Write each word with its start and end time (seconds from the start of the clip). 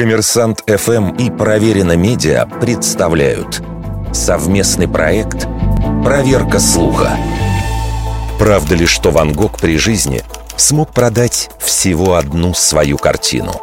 Коммерсант 0.00 0.64
ФМ 0.66 1.10
и 1.16 1.28
Проверено 1.30 1.94
Медиа 1.94 2.46
представляют 2.46 3.60
совместный 4.14 4.88
проект 4.88 5.46
«Проверка 6.02 6.58
слуха». 6.58 7.18
Правда 8.38 8.76
ли, 8.76 8.86
что 8.86 9.10
Ван 9.10 9.34
Гог 9.34 9.58
при 9.60 9.76
жизни 9.76 10.22
смог 10.56 10.94
продать 10.94 11.50
всего 11.58 12.14
одну 12.14 12.54
свою 12.54 12.96
картину? 12.96 13.60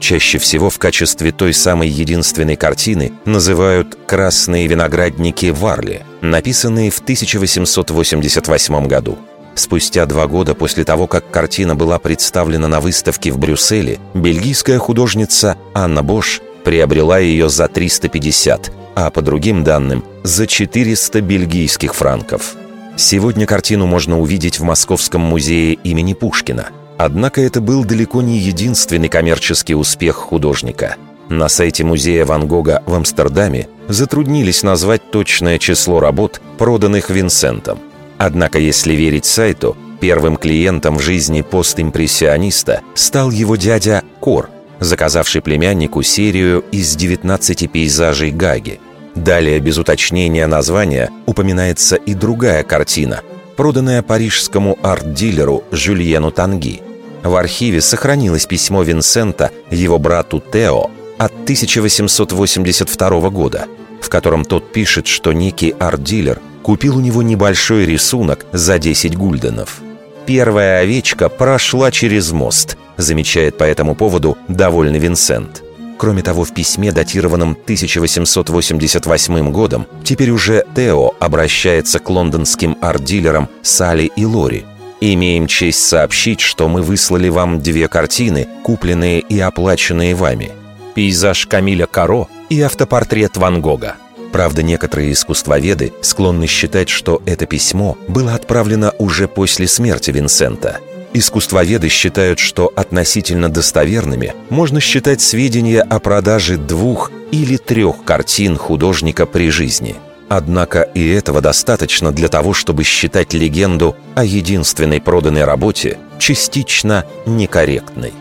Чаще 0.00 0.38
всего 0.38 0.70
в 0.70 0.78
качестве 0.78 1.30
той 1.30 1.52
самой 1.52 1.90
единственной 1.90 2.56
картины 2.56 3.12
называют 3.26 3.98
«Красные 4.06 4.66
виноградники 4.66 5.50
Варли», 5.50 6.06
написанные 6.22 6.90
в 6.90 7.00
1888 7.00 8.86
году. 8.86 9.18
Спустя 9.56 10.04
два 10.04 10.26
года 10.26 10.54
после 10.54 10.84
того, 10.84 11.06
как 11.06 11.30
картина 11.30 11.74
была 11.74 11.98
представлена 11.98 12.68
на 12.68 12.80
выставке 12.80 13.32
в 13.32 13.38
Брюсселе, 13.38 13.98
бельгийская 14.12 14.78
художница 14.78 15.56
Анна 15.72 16.02
Бош 16.02 16.42
приобрела 16.62 17.18
ее 17.18 17.48
за 17.48 17.66
350, 17.66 18.70
а 18.94 19.10
по 19.10 19.22
другим 19.22 19.64
данным– 19.64 20.04
за 20.24 20.46
400 20.46 21.22
бельгийских 21.22 21.94
франков. 21.94 22.54
Сегодня 22.96 23.46
картину 23.46 23.86
можно 23.86 24.20
увидеть 24.20 24.58
в 24.58 24.62
Московском 24.62 25.22
музее 25.22 25.72
имени 25.74 26.12
Пушкина. 26.12 26.68
Однако 26.98 27.40
это 27.40 27.62
был 27.62 27.84
далеко 27.84 28.20
не 28.20 28.38
единственный 28.38 29.08
коммерческий 29.08 29.74
успех 29.74 30.16
художника. 30.16 30.96
На 31.30 31.48
сайте 31.48 31.82
музея 31.82 32.26
Ван 32.26 32.46
Гога 32.46 32.82
в 32.86 32.94
Амстердаме 32.94 33.68
затруднились 33.88 34.62
назвать 34.62 35.10
точное 35.10 35.58
число 35.58 35.98
работ, 35.98 36.42
проданных 36.58 37.08
Винсентом. 37.08 37.78
Однако, 38.18 38.58
если 38.58 38.94
верить 38.94 39.24
сайту, 39.24 39.76
первым 40.00 40.36
клиентом 40.36 40.98
в 40.98 41.02
жизни 41.02 41.42
постимпрессиониста 41.42 42.82
стал 42.94 43.30
его 43.30 43.56
дядя 43.56 44.02
Кор, 44.20 44.50
заказавший 44.80 45.42
племяннику 45.42 46.02
серию 46.02 46.64
из 46.70 46.94
19 46.96 47.70
пейзажей 47.70 48.30
Гаги. 48.30 48.80
Далее, 49.14 49.58
без 49.60 49.78
уточнения 49.78 50.46
названия, 50.46 51.10
упоминается 51.24 51.96
и 51.96 52.14
другая 52.14 52.62
картина, 52.62 53.22
проданная 53.56 54.02
парижскому 54.02 54.78
арт-дилеру 54.82 55.64
Жюльену 55.72 56.30
Танги. 56.30 56.82
В 57.22 57.34
архиве 57.34 57.80
сохранилось 57.80 58.46
письмо 58.46 58.82
Винсента 58.82 59.50
его 59.70 59.98
брату 59.98 60.42
Тео 60.52 60.90
от 61.18 61.32
1882 61.32 63.30
года, 63.30 63.66
в 64.00 64.08
котором 64.10 64.44
тот 64.44 64.70
пишет, 64.70 65.06
что 65.06 65.32
некий 65.32 65.74
арт-дилер 65.78 66.40
купил 66.66 66.96
у 66.96 67.00
него 67.00 67.22
небольшой 67.22 67.86
рисунок 67.86 68.44
за 68.50 68.80
10 68.80 69.16
гульденов. 69.16 69.80
«Первая 70.26 70.80
овечка 70.80 71.28
прошла 71.28 71.92
через 71.92 72.32
мост», 72.32 72.76
замечает 72.96 73.56
по 73.56 73.62
этому 73.62 73.94
поводу 73.94 74.36
довольный 74.48 74.98
Винсент. 74.98 75.62
Кроме 75.96 76.24
того, 76.24 76.42
в 76.42 76.52
письме, 76.52 76.90
датированном 76.90 77.52
1888 77.52 79.52
годом, 79.52 79.86
теперь 80.02 80.30
уже 80.30 80.64
Тео 80.74 81.14
обращается 81.20 82.00
к 82.00 82.10
лондонским 82.10 82.76
арт-дилерам 82.80 83.48
Салли 83.62 84.10
и 84.16 84.24
Лори. 84.24 84.64
«Имеем 85.00 85.46
честь 85.46 85.86
сообщить, 85.86 86.40
что 86.40 86.66
мы 86.66 86.82
выслали 86.82 87.28
вам 87.28 87.60
две 87.60 87.86
картины, 87.86 88.48
купленные 88.64 89.20
и 89.20 89.38
оплаченные 89.38 90.16
вами. 90.16 90.50
Пейзаж 90.96 91.46
Камиля 91.46 91.86
Каро 91.86 92.26
и 92.48 92.60
автопортрет 92.60 93.36
Ван 93.36 93.60
Гога. 93.60 93.94
Правда, 94.36 94.62
некоторые 94.62 95.12
искусствоведы 95.12 95.94
склонны 96.02 96.46
считать, 96.46 96.90
что 96.90 97.22
это 97.24 97.46
письмо 97.46 97.96
было 98.06 98.34
отправлено 98.34 98.92
уже 98.98 99.28
после 99.28 99.66
смерти 99.66 100.10
Винсента. 100.10 100.80
Искусствоведы 101.14 101.88
считают, 101.88 102.38
что 102.38 102.70
относительно 102.76 103.48
достоверными 103.48 104.34
можно 104.50 104.78
считать 104.78 105.22
сведения 105.22 105.80
о 105.80 106.00
продаже 106.00 106.58
двух 106.58 107.10
или 107.32 107.56
трех 107.56 108.04
картин 108.04 108.58
художника 108.58 109.24
при 109.24 109.48
жизни. 109.48 109.96
Однако 110.28 110.82
и 110.82 111.08
этого 111.08 111.40
достаточно 111.40 112.12
для 112.12 112.28
того, 112.28 112.52
чтобы 112.52 112.84
считать 112.84 113.32
легенду 113.32 113.96
о 114.14 114.22
единственной 114.22 115.00
проданной 115.00 115.44
работе 115.44 115.96
частично 116.18 117.06
некорректной. 117.24 118.12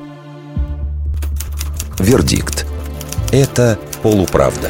Вердикт. 1.99 2.65
Это 3.33 3.77
полуправда. 4.01 4.69